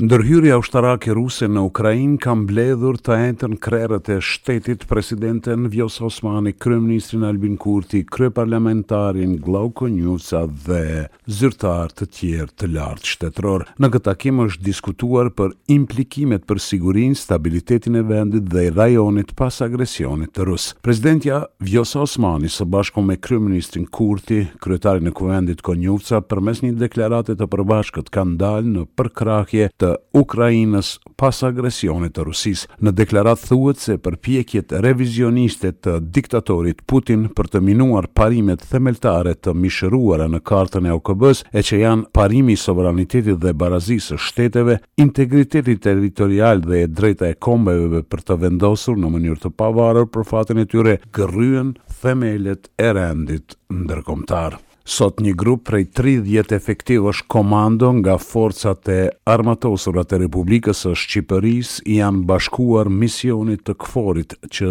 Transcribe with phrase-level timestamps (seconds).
[0.00, 6.54] Ndërhyrja ushtarake ruse në Ukrainë ka mbledhur të entën krerët e shtetit presidenten Vjos Osmani,
[6.56, 13.66] kryeministrin Albin Kurti, kryeparlamentarin Glauko Njuca dhe zyrtar të tjerë të lartë shtetror.
[13.76, 19.60] Në këtë takim është diskutuar për implikimet për sigurinë, stabilitetin e vendit dhe rajonit pas
[19.68, 20.70] agresionit të rus.
[20.80, 27.36] Presidentja Vjos Osmani së bashku me kryeministrin Kurti, kryetarin e kuvendit Konjuca, përmes një deklarate
[27.36, 32.68] të përbashkët kanë dalë në përkrahje të Ukrainës pas agresionit të Rusisë.
[32.84, 39.54] Në deklaratë thuhet se përpjekjet revizioniste të diktatorit Putin për të minuar parimet themeltare të
[39.64, 44.78] mishëruara në kartën e OKB-s, e që janë parimi i sovranitetit dhe barazisë së shteteve,
[45.02, 50.26] integriteti territorial dhe e drejta e kombeve për të vendosur në mënyrë të pavarur për
[50.32, 54.58] fatin e tyre, gërryen themelet e rendit ndërkombëtar.
[54.90, 60.94] Sot një grup prej 30 efektiv është komando nga forcat e armatosurat e Republikës së
[60.98, 64.70] Shqipëris janë bashkuar misionit të këforit që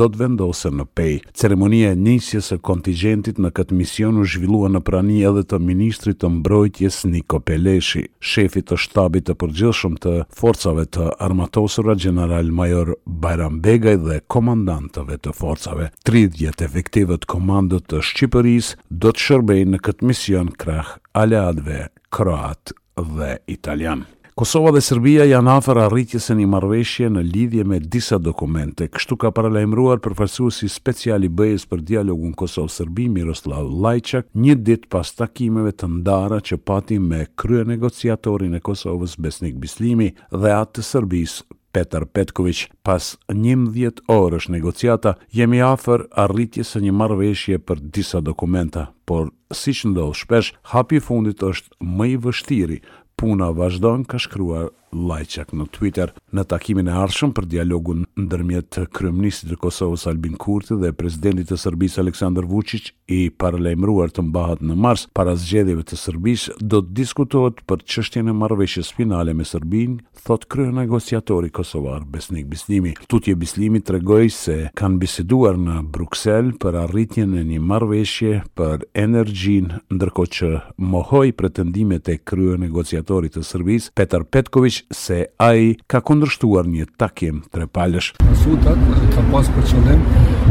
[0.00, 1.12] do të vendose në pej.
[1.38, 6.18] Ceremonia e njësjes e kontingentit në këtë mision u zhvillua në prani edhe të ministrit
[6.24, 12.96] të mbrojtjes Niko Peleshi, shefit të shtabit të përgjëshum të forcave të armatosurat General Major
[13.22, 15.92] Bajram Begaj dhe komandantëve të forcave.
[16.10, 23.36] 30 efektivët komando të Shqipëris do të shërbej në këtë mision krah aleatëve kroat dhe
[23.50, 24.04] italian.
[24.38, 28.86] Kosova dhe Serbia janë afer arritjes e një marveshje në lidhje me disa dokumente.
[28.88, 35.12] Kështu ka paralajmruar përfarsu si speciali s për dialogun Kosovë-Serbi Miroslav Lajçak një dit pas
[35.12, 40.82] takimeve të ndara që pati me krye negociatorin e Kosovës Besnik Bislimi dhe atë të
[40.92, 41.42] Serbis
[41.72, 48.88] Petar Petkovic pas 11 orësh negociata jemi afër arritjes së një marrëveshje për disa dokumenta
[49.06, 49.30] por
[49.62, 52.80] siç ndodh shpesh hapi i fundit është më i vështirë
[53.22, 59.52] puna vazhdon ka shkruar Lajçak në Twitter në takimin e ardhshëm për dialogun ndërmjet kryeministit
[59.52, 64.74] të Kosovës Albin Kurti dhe presidentit të Serbisë Aleksandar Vučić i parlamentuar të mbahet në
[64.76, 70.00] Mars para zgjedhjeve të Serbisë do të diskutohet për çështjen e marrëveshjes finale me Serbinë,
[70.26, 72.92] thot krye negociatori kosovar Besnik Bislimi.
[73.08, 79.70] Tutje Bislimi tregoi se kanë biseduar në Bruksel për arritjen e një marrëveshje për energjin,
[79.90, 80.50] ndërkohë që
[80.82, 87.42] mohoi pretendimet e krye negociatorit të Serbisë Petar Petković se ai ka kundërshtuar një takim
[87.52, 88.12] trepalësh.
[88.42, 88.80] Sutat
[89.14, 90.02] ka pas për qëllim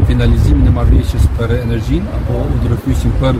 [0.08, 3.38] finalizimin e marrëveshjes për energjin, apo udhëfysin për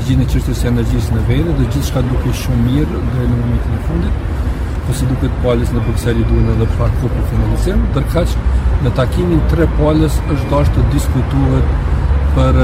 [0.00, 3.38] gjithë në çështjes e energjisë në vende, do gjithë çka duket shumë mirë deri në
[3.38, 4.28] momentin e fundit.
[4.86, 8.36] Po si duket palës në Bruxelles duhen edhe pak kohë për finalizim, ndërkaq
[8.86, 11.74] në takimin tre palës është dashur të diskutohet
[12.38, 12.62] për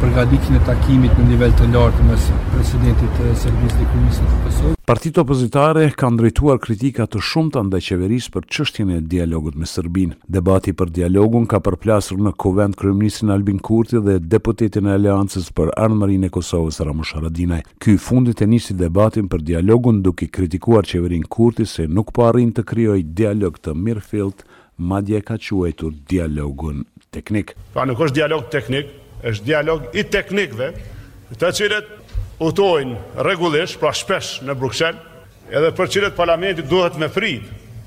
[0.00, 2.14] përgatitjen e takimit në nivel të lartë me
[2.54, 4.76] presidentin të Serbisë dhe Komisionit të Kosovës.
[4.88, 10.16] Partitë opozitare ka ndrejtuar kritika të shumta ndaj qeverisë për çështjen e dialogut me Serbinë.
[10.36, 15.74] Debati për dialogun ka përplasur në Kuvend kryeministin Albin Kurti dhe deputetin e Aleancës për
[15.84, 17.60] Ardhmërinë e Kosovës Ramush Haradinaj.
[17.82, 22.54] Ky fundit e nisi debatin për dialogun duke kritikuar qeverinë Kurti se nuk po arrin
[22.56, 24.46] të krijojë dialog të mirëfillt
[24.80, 27.54] madje ka quajtur dialogun teknik.
[27.76, 28.88] Pra nuk është dialog teknik,
[29.28, 30.70] është dialog i teknikëve
[31.40, 31.90] të cilët
[32.42, 35.00] utojnë regullisht, pra shpesh në Bruxelles,
[35.50, 37.44] edhe për cilët parlamentit duhet me frit,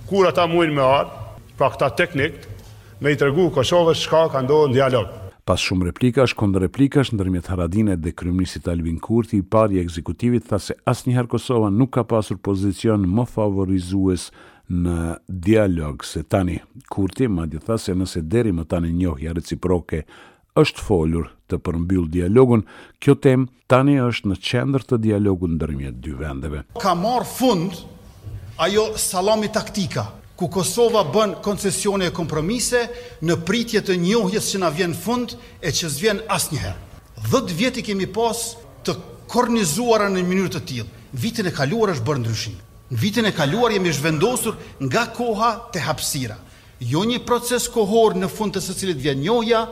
[0.09, 1.19] kur ata mujnë me ardhë,
[1.57, 2.47] pra këta teknikët,
[3.01, 5.11] me i tërgu Kosovës shka ka ndohë në dialog.
[5.43, 10.45] Pas shumë replikash, kondë replikash, në Haradine dhe Kryminisit Albin Kurti, i pari e ekzekutivit,
[10.47, 14.29] tha se asë njëherë Kosova nuk ka pasur pozicion më favorizues
[14.69, 20.05] në dialog, se tani Kurti, ma di tha se nëse deri më tani njohja reciproke,
[20.61, 22.63] është folur të përmbyll dialogun,
[23.01, 26.63] kjo tem tani është në qendër të dialogun ndërmjet dy vendeve.
[26.81, 27.77] Ka marë fund
[28.61, 30.05] ajo salami taktika,
[30.37, 32.85] ku Kosova bën koncesione e kompromise
[33.21, 36.91] në pritje të njohjes që na vjen fund e që zvjen asnjëherë.
[37.29, 38.39] Dhët vjeti kemi pas
[38.85, 38.95] të
[39.31, 40.89] kornizuara në mënyrë të tillë.
[41.13, 42.55] Vitin e kaluar është bërë ndryshim.
[42.91, 46.35] Në vitin e kaluar jemi zhvendosur nga koha te hapësira.
[46.83, 49.63] Jo një proces kohor në fund të së cilit vjen njohja,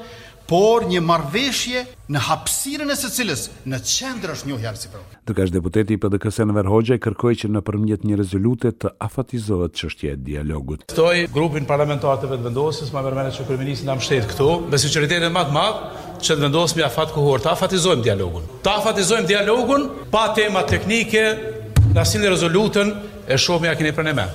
[0.52, 1.82] por një marveshje
[2.12, 5.20] në hapsirën e së cilës në qendër është një hjarë si provë.
[5.30, 9.78] Dërka është deputeti i PDKS në Verhojgje kërkoj që në përmjet një rezolute të afatizohet
[9.80, 10.84] që është jetë dialogut.
[10.92, 15.32] Stoj grupin parlamentatëve të vendosës, ma mërmene që kërëministë në mështetë këto, me si qëritetet
[15.38, 18.52] matë matë, që të vendosëm i afat kohor, të afatizojmë dialogun.
[18.68, 21.24] Të afatizojmë dialogun, pa tema teknike,
[21.96, 22.92] në asilë rezolutën,
[23.32, 24.28] e shumë ja kini me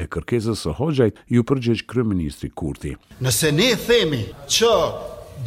[0.00, 2.94] e kërkesës së Hoxhajt ju përgjigj kryeministri Kurti.
[3.26, 4.68] Nëse ne themi që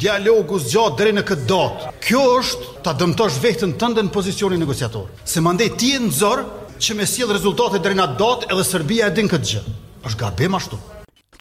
[0.00, 1.92] dialogu zgjat deri në këtë datë.
[2.04, 5.06] Kjo është ta dëmtosh vetën tënde në pozicionin negociator.
[5.24, 6.42] Se mandej ti je në zor
[6.82, 9.62] që me sjell rezultate deri në datë edhe Serbia e din këtë gjë.
[10.04, 10.80] Është gabim ashtu.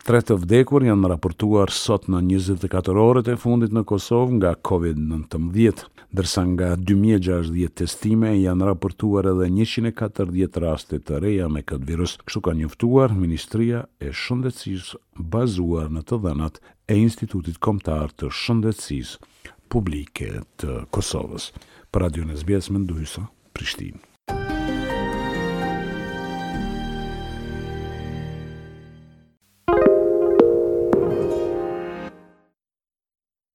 [0.03, 5.79] Tre të vdekur janë raportuar sot në 24 orët e fundit në Kosovë nga COVID-19,
[6.19, 12.43] dërsa nga 2016 testime janë raportuar edhe 140 raste të reja me këtë virus, kështu
[12.49, 14.91] ka njëftuar Ministria e Shëndecis
[15.37, 16.59] bazuar në të dhenat
[16.91, 19.15] e Institutit Komtar të Shëndecis
[19.71, 21.47] Publike të Kosovës.
[21.95, 24.09] Për Radio Nesbjes, Mendojsa, Prishtinë.